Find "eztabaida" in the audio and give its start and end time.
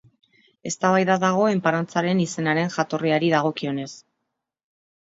0.69-1.17